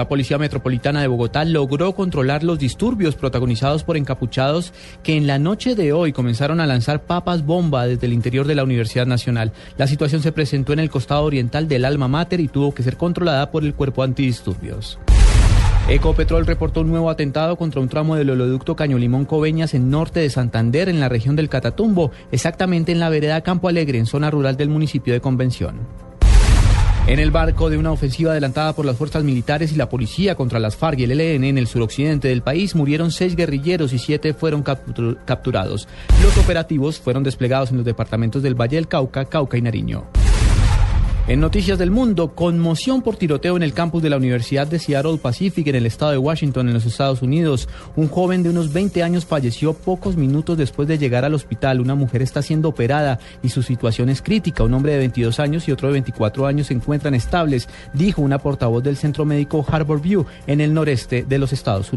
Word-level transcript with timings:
La 0.00 0.08
Policía 0.08 0.38
Metropolitana 0.38 1.00
de 1.00 1.08
Bogotá 1.08 1.44
logró 1.44 1.92
controlar 1.92 2.44
los 2.44 2.60
disturbios 2.60 3.16
protagonizados 3.16 3.82
por 3.82 3.96
encapuchados 3.96 4.72
que 5.02 5.16
en 5.16 5.26
la 5.26 5.40
noche 5.40 5.74
de 5.74 5.92
hoy 5.92 6.12
comenzaron 6.12 6.60
a 6.60 6.68
lanzar 6.68 7.02
papas 7.02 7.44
bomba 7.44 7.84
desde 7.88 8.06
el 8.06 8.12
interior 8.12 8.46
de 8.46 8.54
la 8.54 8.62
Universidad 8.62 9.06
Nacional. 9.06 9.52
La 9.76 9.88
situación 9.88 10.22
se 10.22 10.30
presentó 10.30 10.72
en 10.72 10.78
el 10.78 10.88
costado 10.88 11.24
oriental 11.24 11.66
del 11.66 11.84
Alma 11.84 12.06
Mater 12.06 12.38
y 12.38 12.46
tuvo 12.46 12.72
que 12.72 12.84
ser 12.84 12.96
controlada 12.96 13.50
por 13.50 13.64
el 13.64 13.74
cuerpo 13.74 14.04
antidisturbios. 14.04 15.00
Ecopetrol 15.88 16.46
reportó 16.46 16.82
un 16.82 16.90
nuevo 16.90 17.10
atentado 17.10 17.56
contra 17.56 17.80
un 17.80 17.88
tramo 17.88 18.14
del 18.14 18.30
oleoducto 18.30 18.76
Caño 18.76 18.98
Limón 18.98 19.24
Coveñas 19.24 19.74
en 19.74 19.90
norte 19.90 20.20
de 20.20 20.30
Santander, 20.30 20.88
en 20.88 21.00
la 21.00 21.08
región 21.08 21.34
del 21.34 21.48
Catatumbo, 21.48 22.12
exactamente 22.30 22.92
en 22.92 23.00
la 23.00 23.08
vereda 23.08 23.40
Campo 23.40 23.66
Alegre, 23.66 23.98
en 23.98 24.06
zona 24.06 24.30
rural 24.30 24.56
del 24.56 24.68
municipio 24.68 25.12
de 25.12 25.20
Convención. 25.20 26.07
En 27.08 27.18
el 27.18 27.30
barco 27.30 27.70
de 27.70 27.78
una 27.78 27.90
ofensiva 27.90 28.32
adelantada 28.32 28.74
por 28.74 28.84
las 28.84 28.98
fuerzas 28.98 29.24
militares 29.24 29.72
y 29.72 29.76
la 29.76 29.88
policía 29.88 30.34
contra 30.34 30.58
las 30.58 30.76
FARC 30.76 30.98
y 30.98 31.04
el 31.04 31.18
ELN 31.18 31.44
en 31.44 31.56
el 31.56 31.66
suroccidente 31.66 32.28
del 32.28 32.42
país 32.42 32.74
murieron 32.74 33.12
seis 33.12 33.34
guerrilleros 33.34 33.94
y 33.94 33.98
siete 33.98 34.34
fueron 34.34 34.62
capturados. 34.62 35.88
Los 36.22 36.36
operativos 36.36 37.00
fueron 37.00 37.22
desplegados 37.22 37.70
en 37.70 37.78
los 37.78 37.86
departamentos 37.86 38.42
del 38.42 38.60
Valle 38.60 38.76
del 38.76 38.88
Cauca, 38.88 39.24
Cauca 39.24 39.56
y 39.56 39.62
Nariño. 39.62 40.04
En 41.28 41.40
Noticias 41.40 41.78
del 41.78 41.90
Mundo, 41.90 42.34
conmoción 42.34 43.02
por 43.02 43.16
tiroteo 43.16 43.58
en 43.58 43.62
el 43.62 43.74
campus 43.74 44.02
de 44.02 44.08
la 44.08 44.16
Universidad 44.16 44.66
de 44.66 44.78
Seattle 44.78 45.18
Pacific 45.18 45.66
en 45.66 45.74
el 45.74 45.84
estado 45.84 46.12
de 46.12 46.16
Washington, 46.16 46.68
en 46.68 46.72
los 46.72 46.86
Estados 46.86 47.20
Unidos. 47.20 47.68
Un 47.96 48.08
joven 48.08 48.42
de 48.42 48.48
unos 48.48 48.72
20 48.72 49.02
años 49.02 49.26
falleció 49.26 49.74
pocos 49.74 50.16
minutos 50.16 50.56
después 50.56 50.88
de 50.88 50.96
llegar 50.96 51.26
al 51.26 51.34
hospital. 51.34 51.82
Una 51.82 51.94
mujer 51.94 52.22
está 52.22 52.40
siendo 52.40 52.70
operada 52.70 53.18
y 53.42 53.50
su 53.50 53.62
situación 53.62 54.08
es 54.08 54.22
crítica. 54.22 54.64
Un 54.64 54.72
hombre 54.72 54.92
de 54.92 54.98
22 55.00 55.38
años 55.38 55.68
y 55.68 55.72
otro 55.72 55.88
de 55.88 55.92
24 55.92 56.46
años 56.46 56.68
se 56.68 56.72
encuentran 56.72 57.14
estables, 57.14 57.68
dijo 57.92 58.22
una 58.22 58.38
portavoz 58.38 58.82
del 58.82 58.96
centro 58.96 59.26
médico 59.26 59.66
Harbor 59.70 60.00
View 60.00 60.24
en 60.46 60.62
el 60.62 60.72
noreste 60.72 61.26
de 61.28 61.38
los 61.38 61.52
Estados 61.52 61.92
Unidos. 61.92 61.96